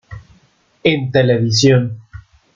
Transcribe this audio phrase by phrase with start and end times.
[0.83, 2.01] En televisión